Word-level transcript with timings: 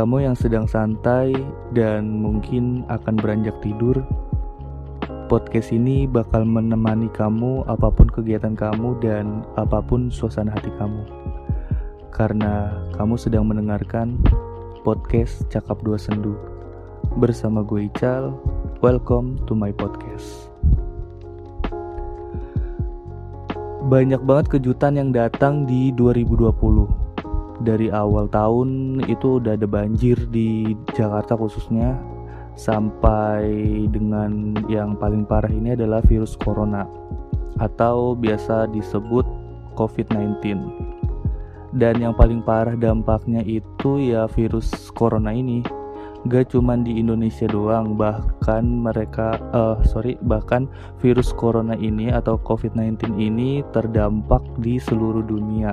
Kamu 0.00 0.24
yang 0.24 0.32
sedang 0.32 0.64
santai 0.64 1.36
dan 1.76 2.24
mungkin 2.24 2.88
akan 2.88 3.20
beranjak 3.20 3.52
tidur. 3.60 4.00
Podcast 5.28 5.76
ini 5.76 6.08
bakal 6.08 6.48
menemani 6.48 7.12
kamu 7.12 7.68
apa 7.68 7.92
pun 7.92 8.08
kegiatan 8.08 8.56
kamu 8.56 8.96
dan 9.04 9.44
apa 9.60 9.84
pun 9.84 10.08
suasana 10.08 10.56
hati 10.56 10.72
kamu. 10.80 11.04
Karena 12.16 12.80
kamu 12.96 13.20
sedang 13.20 13.44
mendengarkan 13.44 14.16
podcast 14.88 15.44
Cakap 15.52 15.84
Dua 15.84 16.00
Sendu. 16.00 16.32
Bersama 17.20 17.60
gue 17.60 17.92
Ical, 17.92 18.32
welcome 18.80 19.36
to 19.44 19.52
my 19.52 19.68
podcast. 19.68 20.48
Banyak 23.92 24.24
banget 24.24 24.48
kejutan 24.48 24.96
yang 24.96 25.12
datang 25.12 25.68
di 25.68 25.92
2020 25.92 26.99
dari 27.60 27.92
awal 27.92 28.24
tahun 28.32 29.00
itu 29.04 29.36
udah 29.36 29.54
ada 29.56 29.68
banjir 29.68 30.16
di 30.32 30.72
Jakarta 30.96 31.36
khususnya. 31.36 31.96
Sampai 32.58 33.48
dengan 33.88 34.52
yang 34.68 34.92
paling 34.98 35.24
parah 35.24 35.48
ini 35.48 35.72
adalah 35.72 36.04
virus 36.04 36.36
corona 36.36 36.84
atau 37.56 38.12
biasa 38.12 38.68
disebut 38.68 39.24
COVID-19. 39.80 40.60
Dan 41.72 42.02
yang 42.02 42.12
paling 42.12 42.42
parah 42.42 42.76
dampaknya 42.76 43.40
itu 43.46 44.12
ya 44.12 44.28
virus 44.28 44.92
corona 44.92 45.32
ini. 45.32 45.64
Gak 46.28 46.52
cuman 46.52 46.84
di 46.84 47.00
Indonesia 47.00 47.48
doang 47.48 47.96
bahkan 47.96 48.60
mereka 48.60 49.40
uh, 49.56 49.80
sorry 49.80 50.20
bahkan 50.20 50.68
virus 51.00 51.32
corona 51.32 51.72
ini 51.80 52.12
atau 52.12 52.36
COVID-19 52.44 53.16
ini 53.16 53.64
terdampak 53.72 54.44
di 54.60 54.76
seluruh 54.76 55.24
dunia 55.24 55.72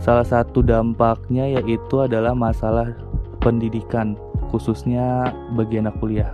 Salah 0.00 0.24
satu 0.24 0.64
dampaknya 0.64 1.44
yaitu 1.60 2.00
adalah 2.00 2.32
masalah 2.32 2.96
pendidikan, 3.44 4.16
khususnya 4.48 5.28
bagi 5.52 5.76
anak 5.76 5.92
kuliah. 6.00 6.32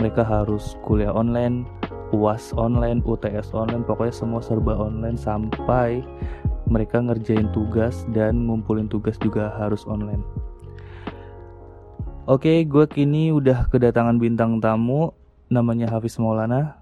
Mereka 0.00 0.24
harus 0.24 0.80
kuliah 0.80 1.12
online, 1.12 1.68
UAS 2.16 2.56
online, 2.56 3.04
UTS 3.04 3.52
online, 3.52 3.84
pokoknya 3.84 4.14
semua 4.16 4.40
serba 4.40 4.72
online 4.72 5.20
sampai 5.20 6.00
mereka 6.64 7.04
ngerjain 7.04 7.52
tugas 7.52 8.08
dan 8.16 8.48
ngumpulin 8.48 8.88
tugas 8.88 9.20
juga 9.20 9.52
harus 9.60 9.84
online. 9.84 10.24
Oke, 12.24 12.64
gue 12.64 12.84
kini 12.88 13.36
udah 13.36 13.68
kedatangan 13.68 14.16
bintang 14.16 14.64
tamu, 14.64 15.12
namanya 15.52 15.92
Hafiz 15.92 16.16
Maulana. 16.16 16.80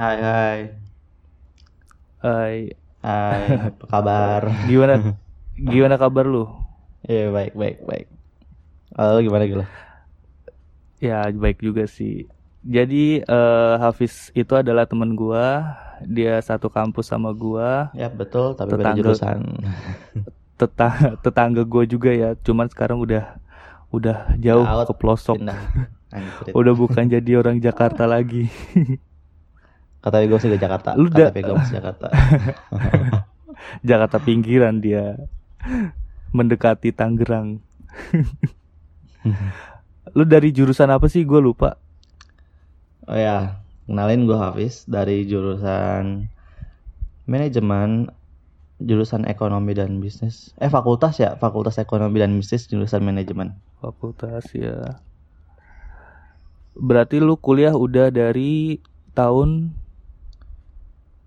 Hai 0.00 0.16
hai. 0.24 0.58
Hai, 2.24 2.56
Hai, 3.02 3.46
apa 3.70 3.84
kabar? 3.86 4.42
gimana? 4.66 4.94
Gimana 5.58 5.94
kabar 5.98 6.26
lu? 6.26 6.44
Iya 7.08 7.30
baik 7.34 7.52
baik 7.60 7.76
baik. 7.88 8.06
Lalu 8.98 9.18
gimana 9.28 9.44
gitu? 9.50 9.64
Ya 10.98 11.30
baik 11.30 11.62
juga 11.62 11.86
sih. 11.86 12.26
Jadi 12.66 13.22
eh, 13.22 13.74
Hafiz 13.78 14.34
itu 14.34 14.52
adalah 14.58 14.84
teman 14.84 15.14
gua, 15.14 15.78
dia 16.02 16.42
satu 16.42 16.66
kampus 16.66 17.06
sama 17.14 17.30
gua, 17.30 17.94
Ya 17.94 18.10
betul, 18.10 18.58
tapi 18.58 18.74
beda 18.74 18.82
Tetangga. 18.82 18.98
jurusan. 18.98 19.38
tetangga 20.58 21.14
tetangga 21.22 21.62
gua 21.62 21.84
juga 21.86 22.10
ya. 22.10 22.34
Cuman 22.42 22.66
sekarang 22.66 22.98
udah 22.98 23.38
udah 23.94 24.34
jauh 24.42 24.66
Out, 24.66 24.86
ke 24.90 24.94
pelosok, 24.98 25.38
Pindah. 25.38 25.58
Udah 26.58 26.74
bukan 26.74 27.04
jadi 27.06 27.36
orang 27.40 27.60
Jakarta 27.60 28.08
lagi. 28.08 28.48
Kata 29.98 30.22
gue 30.22 30.38
sih 30.38 30.50
ke 30.50 30.58
Jakarta. 30.58 30.94
Lu 30.94 31.10
KTP 31.10 31.42
gue 31.42 31.54
masih 31.58 31.82
Jakarta. 31.82 32.08
Jakarta 33.88 34.16
pinggiran 34.22 34.78
dia, 34.78 35.18
mendekati 36.30 36.94
Tangerang. 36.94 37.58
Lu 40.16 40.22
dari 40.24 40.54
jurusan 40.54 40.88
apa 40.94 41.10
sih? 41.10 41.26
Gue 41.26 41.42
lupa. 41.42 41.76
Oh 43.10 43.18
ya, 43.18 43.58
kenalin 43.90 44.24
gue 44.24 44.38
Hafiz 44.38 44.86
dari 44.86 45.26
jurusan 45.26 46.30
manajemen 47.28 48.08
jurusan 48.78 49.26
ekonomi 49.26 49.74
dan 49.74 49.98
bisnis. 49.98 50.54
Eh 50.62 50.70
fakultas 50.70 51.18
ya, 51.18 51.34
fakultas 51.34 51.82
ekonomi 51.82 52.22
dan 52.22 52.38
bisnis 52.38 52.70
jurusan 52.70 53.02
manajemen. 53.02 53.58
Fakultas 53.82 54.46
ya. 54.54 55.02
Berarti 56.78 57.18
lu 57.18 57.34
kuliah 57.34 57.74
udah 57.74 58.14
dari 58.14 58.78
tahun 59.18 59.74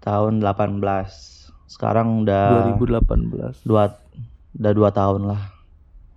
Tahun 0.02 0.42
18. 0.42 0.82
Sekarang 1.66 2.26
udah 2.26 2.68
2018. 2.74 3.64
dua 3.64 3.96
udah 4.52 4.72
dua 4.74 4.90
tahun 4.92 5.22
lah. 5.26 5.42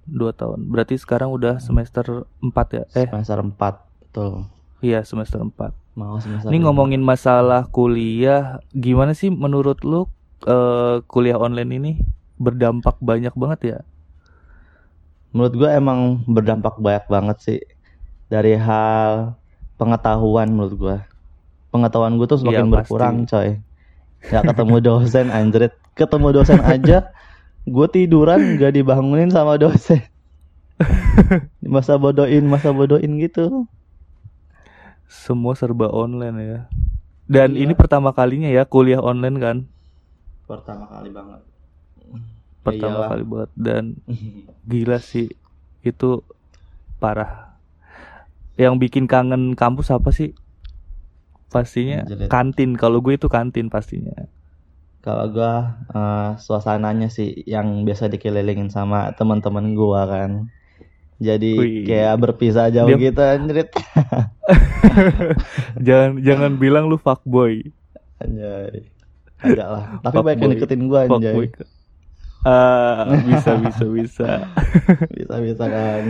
dua 0.04 0.32
tahun. 0.32 0.68
Berarti 0.68 0.96
sekarang 0.96 1.30
udah 1.30 1.56
semester 1.58 2.24
4 2.38 2.52
ya? 2.70 2.84
Eh, 2.94 3.06
Semester 3.06 3.40
4 3.40 3.56
betul. 4.02 4.44
iya 4.80 5.00
semester 5.00 5.40
4. 5.40 5.72
Mau 5.94 6.18
semester 6.18 6.48
Ini 6.48 6.58
lima. 6.58 6.68
ngomongin 6.68 7.00
masalah 7.00 7.64
kuliah, 7.66 8.58
gimana 8.70 9.12
sih 9.12 9.28
menurut 9.28 9.80
lu 9.80 10.04
eh, 10.42 11.00
kuliah 11.06 11.36
online 11.36 11.70
ini 11.72 11.92
berdampak 12.36 12.98
banyak 12.98 13.32
banget 13.32 13.60
ya? 13.64 13.78
Menurut 15.30 15.54
gue 15.54 15.66
emang 15.68 16.22
berdampak 16.26 16.76
banyak 16.76 17.06
banget 17.06 17.36
sih 17.40 17.60
dari 18.28 18.54
hal 18.54 19.34
pengetahuan 19.74 20.46
menurut 20.48 20.74
gue. 20.74 20.96
Pengetahuan 21.70 22.14
gue 22.14 22.26
tuh 22.26 22.38
semakin 22.38 22.66
pasti. 22.66 22.74
berkurang 22.76 23.16
coy. 23.24 23.50
Gak 24.24 24.42
ketemu 24.50 24.76
dosen 24.80 25.28
anjrit. 25.28 25.72
Ketemu 25.94 26.28
dosen 26.32 26.60
aja 26.60 27.12
gue 27.64 27.86
tiduran 27.88 28.56
gak 28.56 28.74
dibangunin 28.74 29.28
sama 29.28 29.56
dosen. 29.56 30.02
masa 31.64 31.94
bodohin, 31.96 32.44
masa 32.44 32.74
bodohin 32.74 33.16
gitu. 33.20 33.64
Semua 35.06 35.54
serba 35.54 35.86
online 35.88 36.38
ya. 36.40 36.60
Dan 37.24 37.56
Iya. 37.56 37.68
ini 37.68 37.72
pertama 37.72 38.12
kalinya 38.12 38.50
ya 38.50 38.66
kuliah 38.66 39.00
online 39.00 39.38
kan? 39.40 39.56
Pertama 40.44 40.84
kali 40.90 41.08
banget. 41.08 41.40
Pertama 42.60 42.96
Iyalah. 43.00 43.08
kali 43.12 43.24
banget 43.24 43.50
dan 43.56 43.84
gila 44.70 44.98
sih 45.00 45.32
itu 45.80 46.20
parah. 46.98 47.56
Yang 48.56 48.74
bikin 48.86 49.04
kangen 49.06 49.56
kampus 49.56 49.88
apa 49.88 50.12
sih? 50.12 50.36
Pastinya 51.48 52.02
Anjrit. 52.02 52.28
kantin. 52.28 52.74
Kalau 52.74 52.98
gue 52.98 53.14
itu 53.14 53.26
kantin 53.26 53.68
pastinya. 53.68 54.12
Kalau 55.00 55.28
gua 55.28 55.80
eh, 55.86 56.28
suasananya 56.38 57.06
sih 57.06 57.42
yang 57.44 57.82
biasa 57.82 58.08
dikelilingin 58.08 58.68
sama 58.68 59.08
teman-teman 59.12 59.72
gua 59.72 60.04
kan. 60.04 60.48
Jadi 61.16 61.52
Wih. 61.54 61.84
kayak 61.84 62.18
berpisah 62.18 62.68
jauh 62.68 62.88
Dia- 62.88 63.00
gitu 63.04 63.20
anjrit. 63.20 63.68
jangan 65.80 66.10
jangan 66.20 66.50
bilang 66.56 66.84
lu 66.86 66.96
fuckboy. 66.96 67.60
Anjay. 68.16 68.88
Agak 69.38 69.68
lah. 69.68 69.84
Tapi 70.00 70.10
Fuckboy. 70.10 70.26
banyak 70.26 70.40
yang 70.40 70.50
deketin 70.56 70.82
Fuckboy. 70.88 71.12
anjay. 71.12 71.46
Ah, 72.42 73.02
bisa 73.22 73.50
bisa 73.58 73.84
bisa. 73.86 74.28
Bisa-bisa 75.14 75.64
kan. 75.64 76.02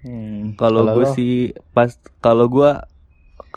Hmm, 0.00 0.54
Kalau 0.54 0.86
gue 0.90 1.06
sih 1.12 1.32
pas 1.70 1.90
kalau 2.18 2.46
gue 2.46 2.70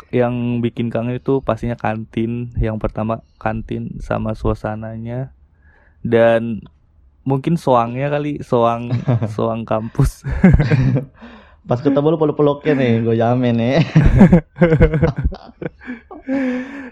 yang 0.09 0.59
bikin 0.59 0.87
kangen 0.87 1.17
itu 1.17 1.41
pastinya 1.41 1.75
kantin. 1.75 2.53
Yang 2.57 2.77
pertama 2.81 3.21
kantin 3.37 3.97
sama 3.99 4.33
suasananya 4.33 5.31
dan 6.03 6.61
mungkin 7.23 7.55
soangnya 7.55 8.11
kali 8.11 8.43
soang 8.43 8.91
soang 9.35 9.63
kampus. 9.63 10.21
pas 11.69 11.79
ketemu 11.79 12.11
lu 12.11 12.17
peluk-peluknya 12.19 12.73
nih, 12.75 12.93
gue 13.01 13.15
jamin 13.15 13.55
nih. 13.55 13.77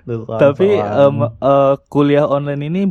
Soal- 0.01 0.39
Tapi 0.39 0.69
soal. 0.79 1.07
em, 1.07 1.15
eh, 1.27 1.75
kuliah 1.87 2.25
online 2.25 2.63
ini 2.67 2.81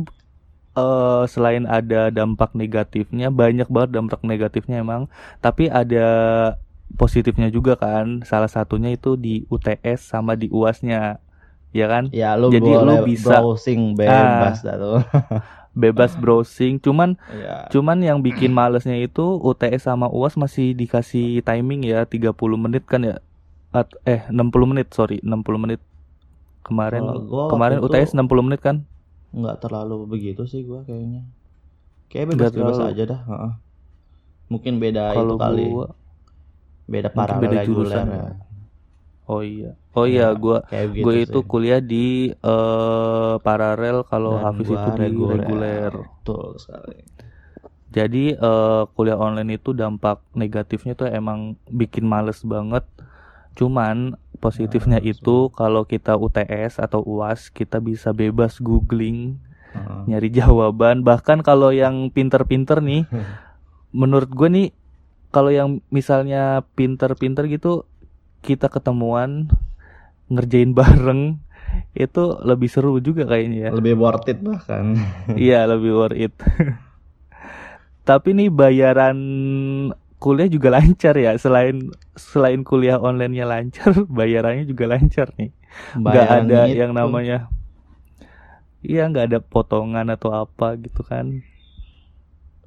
eh, 0.73 1.23
selain 1.27 1.65
ada 1.65 2.07
dampak 2.09 2.53
negatifnya, 2.53 3.27
banyak 3.29 3.67
banget 3.67 3.97
dampak 3.97 4.21
negatifnya 4.23 4.81
emang. 4.81 5.09
Tapi 5.39 5.67
ada 5.67 6.07
positifnya 6.93 7.47
juga 7.47 7.75
kan. 7.75 8.21
Salah 8.23 8.47
satunya 8.47 8.89
itu 8.89 9.15
di 9.15 9.43
UTS 9.47 10.07
sama 10.07 10.33
di 10.33 10.47
UASnya, 10.47 11.19
ya 11.71 11.85
kan? 11.85 12.11
ya 12.11 12.35
lu 12.35 12.49
jadi 12.49 12.67
lu 12.67 12.79
boleh 12.81 12.99
bisa- 13.05 13.31
Ah. 13.31 13.43
browsing 13.43 13.95
bebas 13.95 14.59
dah 14.61 14.75
tuh. 14.75 14.99
Bebas 15.71 16.19
browsing. 16.19 16.83
Cuman, 16.83 17.15
ya. 17.31 17.71
cuman 17.71 18.03
yang 18.03 18.19
bikin 18.19 18.51
malesnya 18.51 18.99
itu 18.99 19.23
UTS 19.39 19.87
sama 19.87 20.11
UAS 20.11 20.35
masih 20.35 20.75
dikasih 20.75 21.39
timing 21.41 21.87
ya 21.87 22.03
30 22.03 22.35
menit 22.59 22.83
kan 22.83 22.99
ya? 22.99 23.23
At- 23.71 23.95
eh 24.03 24.27
60 24.27 24.67
menit 24.67 24.91
sorry 24.91 25.23
60 25.23 25.55
menit 25.55 25.79
kemarin 26.61 27.07
gua 27.23 27.47
kemarin 27.47 27.79
UTS 27.79 28.11
60 28.11 28.43
menit 28.43 28.59
kan? 28.59 28.83
nggak 29.31 29.63
terlalu 29.63 30.03
begitu 30.05 30.43
sih 30.43 30.67
gua 30.67 30.83
kayaknya. 30.83 31.23
Kayak 32.11 32.35
bebas-bebas 32.35 32.79
aja 32.83 33.03
dah. 33.07 33.21
heeh. 33.23 33.53
Mungkin 34.51 34.75
beda 34.75 35.15
Kalau 35.15 35.39
itu 35.39 35.39
kali. 35.39 35.65
gua 35.71 35.87
Beda 36.91 37.09
paralel 37.09 37.41
beda 37.41 37.57
reguler 37.63 37.67
jurusan 37.67 38.07
ya. 38.11 38.25
Oh 39.31 39.41
iya. 39.41 39.71
Oh 39.95 40.05
iya, 40.07 40.31
Ya, 40.31 40.35
gua 40.35 40.57
gitu 40.91 41.03
gue 41.07 41.13
itu 41.23 41.39
sih. 41.39 41.47
kuliah 41.51 41.79
di 41.79 42.05
eh, 42.35 43.33
paralel 43.43 44.03
kalau 44.07 44.39
Hafiz 44.43 44.67
gua 44.67 44.75
itu 44.83 44.89
di 44.91 44.99
reguler. 44.99 45.91
Betul 45.91 46.47
sekali. 46.59 46.95
Jadi 47.91 48.35
eh, 48.35 48.83
kuliah 48.95 49.19
online 49.19 49.59
itu 49.59 49.75
dampak 49.75 50.23
negatifnya 50.35 50.93
tuh 50.95 51.07
emang 51.11 51.59
bikin 51.67 52.07
males 52.07 52.39
banget. 52.43 52.83
Cuman 53.55 54.15
positifnya 54.39 54.99
Ah, 54.99 55.05
itu 55.05 55.51
kalau 55.53 55.83
kita 55.83 56.15
UTS 56.15 56.79
atau 56.79 57.03
UAS 57.03 57.51
kita 57.51 57.83
bisa 57.83 58.15
bebas 58.15 58.63
googling, 58.63 59.35
Heeh. 59.75 60.01
nyari 60.07 60.29
jawaban. 60.39 61.03
Bahkan 61.03 61.43
kalau 61.43 61.75
yang 61.75 62.07
pinter-pinter 62.15 62.79
nih, 62.79 63.03
menurut 63.91 64.31
gue 64.31 64.47
nih 64.47 64.67
kalau 65.31 65.49
yang 65.51 65.79
misalnya 65.89 66.63
pinter-pinter 66.75 67.47
gitu 67.47 67.87
kita 68.43 68.67
ketemuan 68.67 69.47
ngerjain 70.31 70.71
bareng 70.79 71.39
itu 71.95 72.23
lebih 72.43 72.67
seru 72.67 72.99
juga 72.99 73.23
kayaknya 73.27 73.57
ya. 73.67 73.71
Lebih 73.71 73.95
worth 73.95 74.27
it 74.27 74.39
bahkan. 74.43 74.99
Iya 75.39 75.67
lebih 75.71 75.91
worth 75.95 76.19
it. 76.19 76.33
Tapi 78.07 78.29
nih 78.35 78.49
bayaran 78.51 79.17
kuliah 80.19 80.49
juga 80.51 80.67
lancar 80.75 81.15
ya. 81.15 81.31
Selain 81.39 81.79
selain 82.17 82.61
kuliah 82.67 82.99
online-nya 82.99 83.45
lancar, 83.47 83.93
bayarannya 84.09 84.67
juga 84.67 84.91
lancar 84.91 85.31
nih. 85.39 85.51
Nggak 85.95 86.27
Bayaran 86.27 86.43
ada 86.51 86.61
itu. 86.67 86.75
yang 86.75 86.91
namanya 86.91 87.47
Iya 88.81 89.05
nggak 89.13 89.25
ada 89.29 89.39
potongan 89.39 90.09
atau 90.09 90.33
apa 90.33 90.73
gitu 90.81 91.05
kan. 91.05 91.45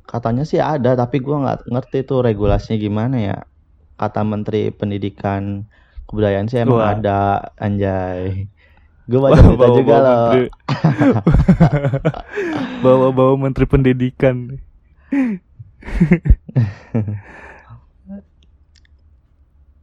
Katanya 0.05 0.45
sih 0.45 0.61
ada, 0.61 0.95
tapi 0.95 1.19
gua 1.19 1.41
nggak 1.43 1.61
ngerti 1.69 1.99
tuh 2.05 2.21
regulasinya 2.21 2.77
gimana 2.77 3.17
ya. 3.19 3.39
Kata 3.95 4.21
Menteri 4.23 4.69
Pendidikan 4.69 5.65
Kebudayaan 6.05 6.47
sih 6.47 6.61
emang 6.61 6.79
Wah. 6.79 6.93
ada, 6.93 7.21
anjay. 7.57 8.45
Gue 9.09 9.19
baca 9.25 9.41
berita 9.41 9.57
Bawa-bawa 9.57 9.77
juga 9.81 9.97
loh. 9.97 10.13
menteri- 10.13 10.53
Bawa-bawa 12.85 13.33
menteri 13.41 13.65
pendidikan. 13.65 14.37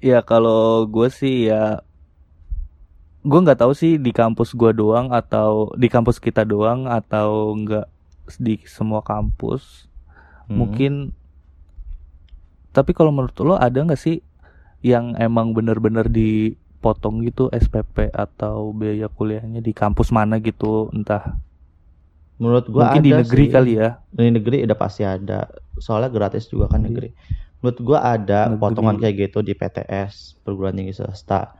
ya 0.01 0.21
kalau 0.21 0.89
gue 0.89 1.09
sih 1.13 1.49
ya 1.49 1.85
gue 3.21 3.39
nggak 3.39 3.61
tahu 3.61 3.73
sih 3.77 4.01
di 4.01 4.09
kampus 4.09 4.57
gue 4.57 4.73
doang 4.73 5.13
atau 5.13 5.69
di 5.77 5.85
kampus 5.85 6.17
kita 6.17 6.41
doang 6.41 6.89
atau 6.89 7.53
enggak 7.53 7.85
di 8.41 8.57
semua 8.65 9.05
kampus 9.05 9.85
Hmm. 10.51 10.57
mungkin 10.57 10.93
tapi 12.71 12.91
kalau 12.91 13.09
menurut 13.09 13.35
lo 13.41 13.55
ada 13.55 13.75
nggak 13.77 13.95
sih 13.97 14.19
yang 14.81 15.13
emang 15.15 15.51
bener-bener 15.51 16.07
dipotong 16.07 17.21
gitu 17.21 17.47
SPP 17.49 18.09
atau 18.09 18.71
biaya 18.71 19.07
kuliahnya 19.07 19.59
di 19.59 19.71
kampus 19.71 20.09
mana 20.09 20.37
gitu 20.37 20.91
entah 20.91 21.35
Menurut 22.35 22.65
gua 22.67 22.89
mungkin 22.89 23.03
di 23.03 23.11
ada 23.11 23.21
negeri 23.21 23.43
sih. 23.43 23.53
kali 23.53 23.71
ya 23.77 23.89
Di 24.09 24.27
negeri 24.27 24.65
udah 24.65 24.73
pasti 24.75 25.05
ada. 25.05 25.45
Soalnya 25.77 26.09
gratis 26.09 26.49
juga 26.49 26.65
kan 26.67 26.81
Di- 26.81 26.89
negeri. 26.89 27.09
Menurut 27.61 27.79
gua 27.79 27.99
ada 28.03 28.49
Negeri. 28.49 28.57
potongan 28.57 28.97
kayak 28.97 29.15
gitu 29.21 29.39
di 29.39 29.53
PTS, 29.53 30.41
perguruan 30.41 30.73
tinggi 30.73 30.89
swasta. 30.91 31.53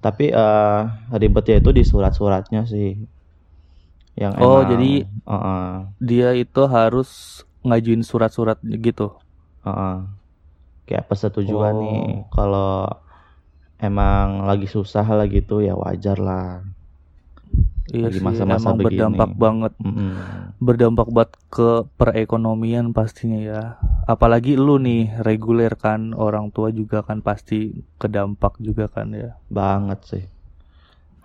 Tapi 0.00 0.32
eh 0.32 0.80
ribetnya 1.12 1.60
itu 1.60 1.68
di 1.68 1.84
surat-suratnya 1.84 2.64
sih. 2.64 2.96
Yang 4.16 4.32
Oh, 4.40 4.64
emang, 4.64 4.68
jadi- 4.72 5.04
Heeh, 5.04 5.68
dia 6.00 6.28
itu 6.32 6.62
harus 6.64 7.44
ngajuin 7.66 8.02
surat-surat 8.06 8.58
gitu 8.62 9.08
heeh. 9.66 9.96
Kayak 10.86 11.06
persetujuan 11.10 11.74
Oh. 11.74 11.82
nih 11.82 12.02
kalau 12.30 12.86
emang 13.78 14.46
lagi 14.48 14.66
susah 14.70 15.04
lah 15.16 15.26
gitu 15.28 15.60
ya 15.60 15.74
wajar 15.76 16.18
lah. 16.18 16.62
iya 17.90 18.10
Lagi 18.10 18.18
sih 18.18 18.24
masa-masa 18.26 18.70
emang 18.70 18.76
begini. 18.78 18.84
berdampak 18.86 19.30
banget 19.38 19.72
Mm-mm. 19.78 20.10
berdampak 20.58 21.08
banget 21.14 21.32
ke 21.54 21.68
perekonomian 21.98 22.90
pastinya 22.90 23.38
ya 23.38 23.62
apalagi 24.06 24.58
lu 24.58 24.76
nih 24.80 25.02
reguler 25.22 25.72
kan 25.78 26.10
orang 26.16 26.50
tua 26.50 26.68
juga 26.74 26.98
kan 27.06 27.18
pasti 27.22 27.58
kedampak 28.00 28.58
juga 28.58 28.84
kan 28.90 29.08
ya 29.14 29.30
Banget 29.48 30.00
sih. 30.10 30.24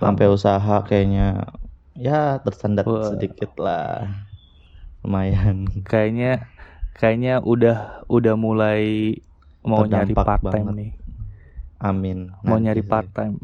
Sampai 0.02 0.26
usaha 0.28 0.82
kayaknya 0.82 1.46
ya 1.98 2.42
tersendat 2.42 2.90
Wah. 2.90 3.06
sedikit 3.10 3.52
lah. 3.58 4.10
Lumayan. 5.01 5.65
kayaknya 5.92 6.45
kayaknya 6.94 7.42
udah 7.42 8.06
udah 8.07 8.36
mulai 8.36 9.15
mau 9.62 9.83
nyari 9.83 10.13
part 10.13 10.42
time 10.42 10.69
banget. 10.69 10.77
nih 10.77 10.92
Amin. 11.81 12.19
mau 12.42 12.57
nyari 12.57 12.81
part 12.81 13.09
time 13.09 13.42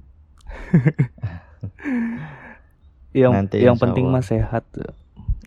yang 3.17 3.33
Nanti 3.33 3.57
yang 3.57 3.75
penting 3.75 4.05
Allah. 4.07 4.21
mah 4.21 4.25
sehat 4.25 4.63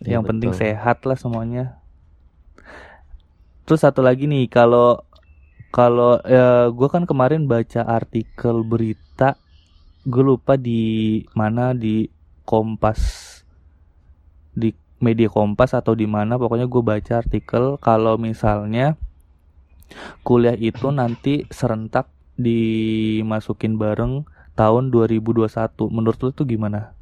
Iya, 0.00 0.16
yang 0.16 0.24
penting 0.24 0.50
betul. 0.50 0.62
sehat 0.64 1.04
lah 1.04 1.14
semuanya 1.14 1.76
terus 3.62 3.84
satu 3.84 4.00
lagi 4.00 4.24
nih 4.24 4.48
kalau 4.48 5.04
kalau 5.70 6.18
ya, 6.26 6.66
gue 6.66 6.88
kan 6.90 7.06
kemarin 7.06 7.46
baca 7.46 7.84
artikel 7.84 8.66
berita 8.66 9.38
gue 10.02 10.24
lupa 10.24 10.56
di 10.56 11.22
mana 11.30 11.76
di 11.76 12.08
Kompas 12.42 12.98
di 14.50 14.74
media 15.00 15.32
Kompas 15.32 15.72
atau 15.72 15.96
di 15.96 16.04
mana 16.04 16.36
pokoknya 16.36 16.68
gue 16.68 16.82
baca 16.84 17.12
artikel 17.24 17.80
kalau 17.80 18.20
misalnya 18.20 18.94
kuliah 20.22 20.54
itu 20.54 20.92
nanti 20.94 21.48
serentak 21.50 22.06
dimasukin 22.40 23.76
bareng 23.76 24.24
tahun 24.56 24.92
2021 24.92 25.48
menurut 25.92 26.18
lu 26.20 26.30
tuh 26.32 26.46
gimana? 26.48 26.92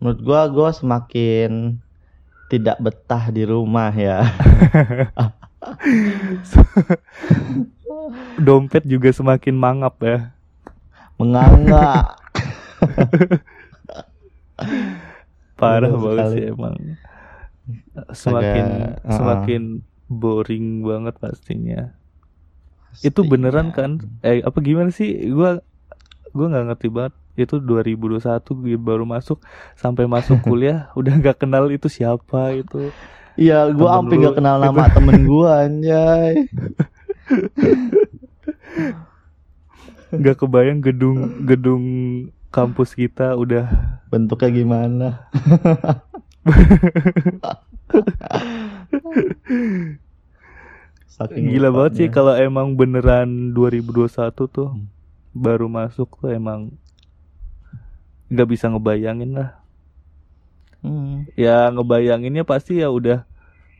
Menurut 0.00 0.20
gua 0.24 0.48
gua 0.48 0.72
semakin 0.72 1.76
tidak 2.48 2.80
betah 2.80 3.28
di 3.28 3.44
rumah 3.44 3.92
ya. 3.92 4.24
Dompet 8.40 8.88
juga 8.88 9.12
semakin 9.12 9.54
mangap 9.54 10.00
ya. 10.00 10.32
Menganga. 11.20 12.16
Parah 15.60 15.92
Betul 15.92 16.00
banget 16.00 16.24
sekali. 16.24 16.34
sih 16.34 16.42
emang. 16.48 16.76
Semakin 18.12 18.66
Agak, 18.66 19.04
uh-uh. 19.04 19.12
semakin 19.12 19.62
boring 20.10 20.66
banget 20.82 21.14
pastinya. 21.18 21.82
Itu 23.00 23.22
Pastinya. 23.22 23.30
beneran 23.30 23.68
kan? 23.70 23.90
Eh 24.20 24.40
apa 24.42 24.58
gimana 24.60 24.90
sih? 24.90 25.10
Gua 25.30 25.60
gua 26.32 26.46
nggak 26.50 26.66
ngerti 26.72 26.88
banget. 26.90 27.14
Itu 27.38 27.56
2021 27.58 28.20
gue 28.60 28.76
baru 28.76 29.04
masuk 29.06 29.40
sampai 29.74 30.04
masuk 30.06 30.42
kuliah 30.46 30.90
udah 30.92 31.14
nggak 31.16 31.38
kenal 31.40 31.70
itu 31.70 31.86
siapa 31.88 32.56
itu. 32.56 32.92
Iya, 33.38 33.70
gua 33.72 33.96
Temen 33.96 33.96
sampai 34.02 34.16
lu 34.16 34.22
gak 34.22 34.34
kenal 34.36 34.56
nama 34.58 34.84
temen 34.96 35.18
gua 35.24 35.64
anjay. 35.64 36.34
nggak 40.10 40.36
kebayang 40.42 40.80
gedung 40.82 41.18
gedung 41.46 41.84
kampus 42.50 42.94
kita 42.94 43.34
udah 43.34 43.66
Bentuknya 44.10 44.50
gimana? 44.50 45.08
Saking 51.10 51.52
gila 51.52 51.68
banget 51.74 51.92
sih 51.98 52.08
kalau 52.08 52.34
emang 52.34 52.74
beneran 52.74 53.52
2021 53.52 54.46
tuh 54.46 54.70
Hmm. 54.72 54.86
baru 55.30 55.70
masuk 55.70 56.18
tuh 56.18 56.30
emang 56.30 56.74
nggak 58.30 58.48
bisa 58.48 58.66
ngebayangin 58.70 59.34
lah 59.34 59.58
Hmm. 60.80 61.28
ya 61.36 61.68
ngebayanginnya 61.68 62.42
pasti 62.42 62.80
ya 62.80 62.88
udah 62.88 63.28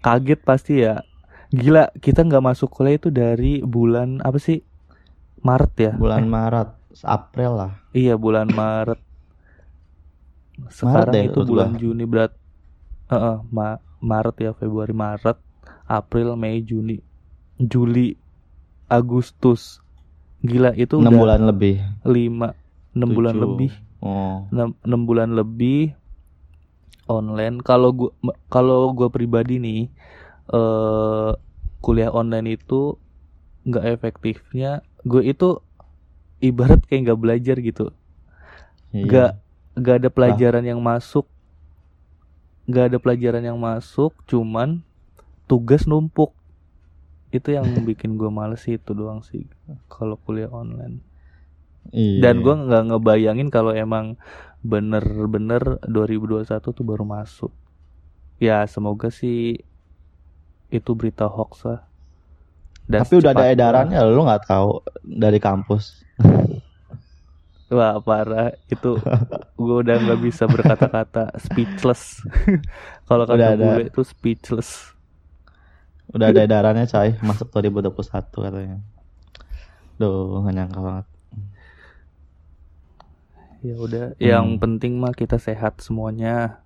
kaget 0.04 0.40
pasti 0.44 0.84
ya 0.84 1.00
gila 1.48 1.88
kita 1.98 2.22
nggak 2.22 2.44
masuk 2.44 2.68
kuliah 2.68 3.00
itu 3.00 3.08
dari 3.08 3.64
bulan 3.64 4.20
apa 4.20 4.36
sih 4.36 4.60
Maret 5.40 5.72
ya 5.80 5.92
Bulan 5.96 6.28
Maret, 6.28 6.68
April 7.06 7.52
lah. 7.60 7.72
iya 7.94 8.14
bulan 8.18 8.48
Maret 8.50 9.00
sekarang 10.70 11.14
deh, 11.14 11.24
itu 11.30 11.40
bulan 11.48 11.70
gua. 11.72 11.80
Juni 11.80 12.04
berat 12.04 12.32
Heeh, 13.12 13.36
Ma- 13.50 13.82
Maret 14.00 14.36
ya 14.44 14.50
Februari 14.54 14.94
Maret 14.94 15.36
April 15.88 16.28
Mei 16.38 16.62
Juni 16.62 16.96
Juli 17.60 18.14
Agustus 18.88 19.82
gila 20.42 20.72
itu 20.74 20.96
6 20.96 21.12
udah 21.12 21.20
bulan 21.20 21.40
lebih. 21.50 21.74
lima 22.06 22.48
enam 22.96 23.10
bulan 23.16 23.36
Tujuh. 23.36 23.42
lebih 23.44 23.72
Oh. 24.00 24.48
enam 24.52 24.72
enam 24.86 25.00
bulan 25.04 25.30
lebih 25.36 25.92
online 27.10 27.60
kalau 27.60 27.90
gua 27.92 28.10
m- 28.24 28.38
kalau 28.48 28.92
gua 28.96 29.08
pribadi 29.10 29.58
nih 29.58 29.80
eh 30.52 31.30
kuliah 31.84 32.10
online 32.12 32.56
itu 32.56 32.96
nggak 33.68 33.84
efektifnya 33.96 34.70
gue 35.04 35.22
itu 35.32 35.48
ibarat 36.40 36.80
kayak 36.88 37.10
nggak 37.12 37.20
belajar 37.20 37.56
gitu 37.60 37.92
Iya. 38.90 39.04
nggak 39.06 39.30
nggak 39.78 39.96
ada 40.02 40.08
pelajaran 40.10 40.64
yang 40.66 40.80
masuk 40.82 41.26
nggak 42.66 42.84
ada 42.90 42.98
pelajaran 42.98 43.42
yang 43.46 43.58
masuk 43.58 44.12
cuman 44.26 44.82
tugas 45.46 45.86
numpuk 45.86 46.34
itu 47.30 47.54
yang 47.54 47.62
bikin 47.88 48.18
gue 48.18 48.26
males 48.26 48.66
sih, 48.66 48.74
itu 48.74 48.90
doang 48.90 49.22
sih 49.22 49.46
kalau 49.86 50.18
kuliah 50.18 50.50
online 50.50 51.02
Iya. 51.94 52.20
dan 52.28 52.44
gua 52.44 52.60
nggak 52.60 52.82
ngebayangin 52.92 53.48
kalau 53.48 53.72
emang 53.72 54.20
bener-bener 54.60 55.80
2021 55.88 56.60
tuh 56.60 56.84
baru 56.84 57.08
masuk 57.08 57.48
ya 58.36 58.60
semoga 58.68 59.08
sih 59.08 59.64
itu 60.70 60.90
berita 60.94 61.26
hoax 61.26 61.66
lah. 61.66 61.80
Dan 62.86 63.02
Tapi 63.06 63.22
udah 63.22 63.30
ada 63.34 63.46
edarannya 63.50 63.98
lu 64.06 64.22
nggak 64.22 64.44
tahu 64.46 64.82
dari 65.02 65.38
kampus. 65.38 66.02
Wah 67.70 68.02
parah 68.02 68.50
itu 68.66 68.98
gue 69.54 69.76
udah 69.78 69.96
nggak 69.96 70.20
bisa 70.20 70.50
berkata-kata 70.50 71.30
speechless. 71.38 72.18
Kalau 73.06 73.22
kata 73.24 73.54
ada. 73.54 73.78
bule 73.78 73.86
itu 73.86 74.02
speechless. 74.02 74.90
Udah 76.10 76.34
ada 76.34 76.42
edarannya 76.42 76.90
coy, 76.90 77.14
masuk 77.22 77.54
2021 77.54 77.94
katanya. 78.26 78.78
Duh, 79.94 80.42
gak 80.42 80.50
nyangka 80.50 80.80
banget. 80.82 81.06
Ya 83.60 83.74
udah, 83.76 84.04
Hmm. 84.10 84.18
yang 84.18 84.46
penting 84.58 84.98
mah 84.98 85.14
kita 85.14 85.38
sehat 85.38 85.78
semuanya. 85.78 86.64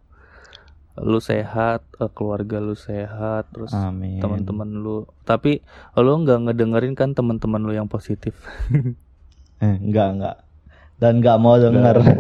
Lu 0.95 1.19
sehat, 1.19 1.85
eh, 1.99 2.09
keluarga 2.09 2.57
lu 2.57 2.73
sehat, 2.73 3.51
terus 3.51 3.75
teman-teman 4.23 4.71
lu. 4.73 5.05
Tapi 5.27 5.61
lu 5.95 6.13
nggak 6.17 6.49
ngedengerin 6.49 6.95
kan 6.95 7.13
teman-teman 7.13 7.61
lu 7.61 7.75
yang 7.75 7.91
positif. 7.91 8.33
Eh, 9.65 9.77
enggak, 9.81 10.09
enggak. 10.13 10.37
Dan 11.01 11.25
enggak 11.25 11.41
mau 11.41 11.57
denger. 11.57 11.97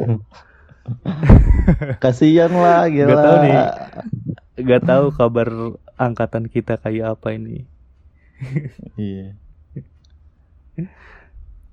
Kasihan 2.02 2.52
lah, 2.52 2.88
gila. 2.88 3.08
Gak 3.08 3.24
tahu 3.24 3.36
nih, 3.44 3.54
gak 4.64 4.82
tahu 4.84 5.04
kabar 5.12 5.48
angkatan 5.96 6.44
kita 6.48 6.76
kayak 6.80 7.16
apa 7.16 7.36
ini. 7.36 7.64
Iya. 8.96 9.36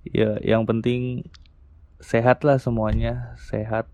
Ya, 0.07 0.39
yang 0.41 0.65
penting 0.65 1.27
sehat 2.01 2.41
lah 2.47 2.57
semuanya, 2.57 3.37
sehat. 3.37 3.85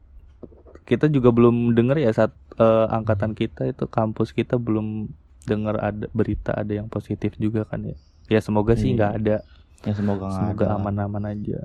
Kita 0.87 1.11
juga 1.11 1.35
belum 1.35 1.75
denger 1.75 1.99
ya 1.99 2.11
saat 2.15 2.31
eh, 2.57 2.87
angkatan 2.89 3.35
kita 3.35 3.67
itu 3.67 3.85
kampus 3.91 4.31
kita 4.31 4.55
belum 4.55 5.11
dengar 5.43 5.75
ada 5.79 6.07
berita 6.15 6.55
ada 6.55 6.71
yang 6.71 6.87
positif 6.87 7.35
juga 7.35 7.67
kan 7.67 7.83
ya. 7.83 7.97
Ya 8.27 8.39
semoga 8.39 8.75
sih 8.75 8.91
Iya. 8.91 8.95
nggak 8.95 9.13
ada. 9.23 9.37
Ya 9.85 9.93
semoga 9.93 10.31
Semoga 10.33 10.65
aman-aman 10.73 11.23
aja. 11.33 11.61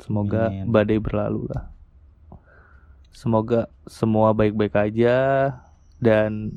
Semoga 0.00 0.48
Amin. 0.48 0.72
badai 0.72 0.96
berlalu 0.96 1.44
lah. 1.52 1.68
Semoga 3.12 3.68
semua 3.84 4.32
baik-baik 4.32 4.72
aja 4.78 5.16
dan 6.00 6.56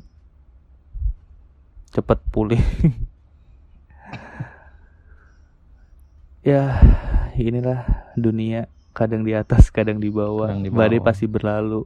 cepat 1.92 2.18
pulih. 2.32 2.58
ya, 6.48 6.80
inilah 7.36 7.84
dunia 8.16 8.66
kadang 8.96 9.26
di 9.26 9.34
atas, 9.36 9.68
kadang 9.68 10.00
di 10.00 10.08
bawah. 10.08 10.48
Kadang 10.48 10.64
di 10.64 10.72
Badai 10.72 10.98
bawah. 11.02 11.06
pasti 11.12 11.26
berlalu. 11.28 11.82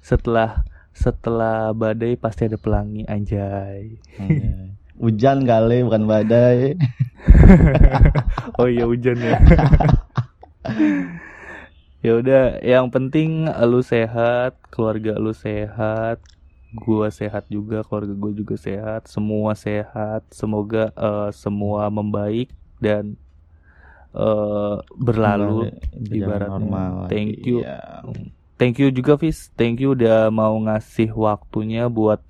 Setelah 0.00 0.64
setelah 0.96 1.76
badai 1.76 2.16
pasti 2.16 2.48
ada 2.48 2.56
pelangi 2.56 3.04
anjay. 3.04 4.00
Iya. 4.16 4.72
Hujan 4.96 5.44
kali 5.44 5.84
bukan 5.84 6.08
badai. 6.08 6.72
oh 8.60 8.68
iya 8.68 8.88
hujan 8.88 9.20
ya. 9.20 9.36
ya 12.06 12.12
udah, 12.16 12.64
yang 12.64 12.88
penting 12.88 13.44
lu 13.68 13.84
sehat, 13.84 14.56
keluarga 14.72 15.20
lu 15.20 15.36
sehat, 15.36 16.24
gua 16.72 17.12
sehat 17.12 17.44
juga, 17.52 17.84
keluarga 17.84 18.14
gua 18.16 18.32
juga 18.32 18.56
sehat, 18.56 19.10
semua 19.10 19.52
sehat. 19.52 20.24
Semoga 20.32 20.88
eh, 20.96 21.30
semua 21.36 21.92
membaik 21.92 22.48
dan 22.80 23.20
eh, 24.16 24.76
berlalu. 24.96 25.76
Ibaratnya. 26.08 26.56
normal. 26.56 26.92
Thank 27.12 27.44
you. 27.44 27.60
Iya. 27.60 28.00
Thank 28.56 28.80
you 28.80 28.88
juga 28.88 29.20
Fis, 29.20 29.52
thank 29.52 29.84
you 29.84 29.92
udah 29.92 30.32
mau 30.32 30.56
ngasih 30.56 31.12
waktunya 31.12 31.92
buat 31.92 32.24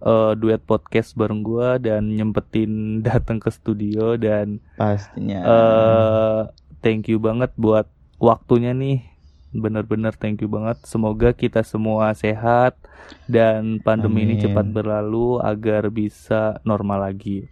eh, 0.00 0.32
duet 0.34 0.62
podcast 0.62 1.14
bareng 1.14 1.42
gua 1.42 1.76
dan 1.78 2.14
nyempetin 2.14 2.72
datang 3.06 3.38
ke 3.38 3.50
studio 3.50 4.14
dan 4.14 4.62
Pastinya. 4.74 5.40
eh 5.42 6.40
thank 6.80 7.10
you 7.10 7.18
banget 7.18 7.50
buat 7.58 7.86
waktunya 8.18 8.74
nih. 8.74 9.02
Bener-bener 9.48 10.12
thank 10.12 10.44
you 10.44 10.48
banget. 10.50 10.76
Semoga 10.84 11.32
kita 11.32 11.64
semua 11.64 12.12
sehat 12.12 12.76
dan 13.24 13.80
pandemi 13.80 14.28
ini 14.28 14.36
Amin. 14.36 14.44
cepat 14.44 14.66
berlalu 14.68 15.40
agar 15.40 15.88
bisa 15.88 16.60
normal 16.62 17.08
lagi. 17.08 17.48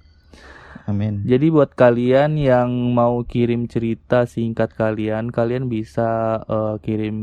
Amin. 0.84 1.24
Jadi 1.24 1.48
buat 1.48 1.72
kalian 1.72 2.36
yang 2.36 2.68
mau 2.92 3.24
kirim 3.24 3.64
cerita 3.64 4.28
singkat 4.28 4.76
kalian, 4.76 5.32
kalian 5.32 5.72
bisa 5.72 6.44
eh, 6.44 6.76
kirim 6.84 7.16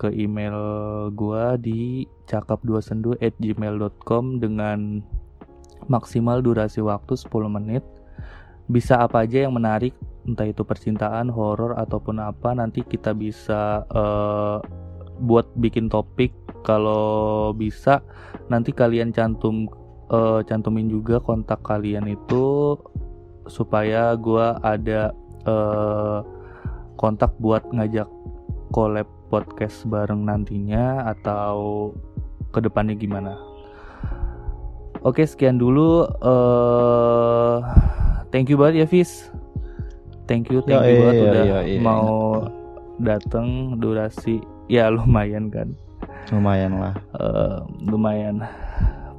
ke 0.00 0.08
email 0.16 0.56
gua 1.12 1.60
di 1.60 2.08
cakap2sendu@gmail.com 2.24 4.24
dengan 4.40 5.04
maksimal 5.92 6.40
durasi 6.40 6.80
waktu 6.80 7.20
10 7.20 7.52
menit. 7.52 7.84
Bisa 8.66 8.98
apa 9.04 9.22
aja 9.22 9.46
yang 9.46 9.54
menarik, 9.54 9.94
entah 10.26 10.42
itu 10.48 10.66
percintaan, 10.66 11.30
horor 11.30 11.78
ataupun 11.78 12.18
apa, 12.18 12.50
nanti 12.56 12.82
kita 12.82 13.14
bisa 13.14 13.86
eh, 13.92 14.58
buat 15.20 15.52
bikin 15.60 15.92
topik. 15.92 16.32
Kalau 16.66 17.54
bisa, 17.54 18.02
nanti 18.50 18.74
kalian 18.74 19.14
cantum 19.14 19.70
eh, 20.10 20.40
cantumin 20.46 20.86
juga 20.90 21.18
kontak 21.22 21.62
kalian 21.66 22.06
itu 22.10 22.76
supaya 23.46 24.14
gua 24.18 24.58
ada 24.62 25.14
eh, 25.46 26.18
kontak 26.98 27.34
buat 27.38 27.62
ngajak 27.70 28.08
collab 28.74 29.06
podcast 29.28 29.86
bareng 29.86 30.26
nantinya 30.26 31.06
atau 31.10 31.90
ke 32.54 32.58
depannya 32.62 32.94
gimana. 32.94 33.34
Oke 35.06 35.22
sekian 35.22 35.60
dulu. 35.60 36.08
eh 36.08 37.56
thank 38.34 38.50
you 38.50 38.58
banget 38.58 38.82
ya 38.82 38.86
Fis. 38.88 39.30
Thank 40.26 40.50
you, 40.50 40.58
thank 40.66 40.82
you 40.82 40.98
Yoi, 40.98 41.02
banget 41.06 41.14
yoi, 41.14 41.26
udah 41.30 41.44
mau 41.78 42.10
datang 42.98 43.78
durasi 43.78 44.42
ya 44.66 44.90
lumayan 44.90 45.46
kan. 45.46 45.70
Lumayan 46.34 46.82
lah. 46.82 46.94
Eh, 47.14 47.58
lumayan 47.86 48.42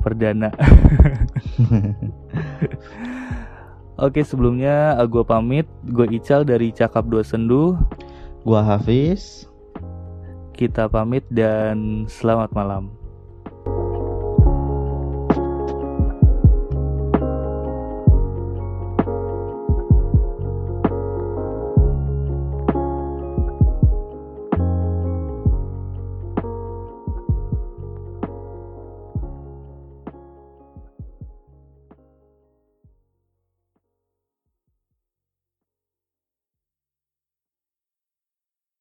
perdana. 0.07 0.47
Oke 4.07 4.23
sebelumnya 4.23 4.95
gue 5.03 5.27
pamit, 5.27 5.67
gue 5.91 6.07
Ical 6.15 6.47
dari 6.47 6.71
Cakap 6.71 7.11
Dua 7.11 7.27
Sendu. 7.27 7.75
Gua 8.47 8.63
Hafiz. 8.63 9.43
Kita 10.55 10.87
pamit 10.87 11.27
dan 11.27 12.07
selamat 12.07 12.55
malam. 12.55 12.87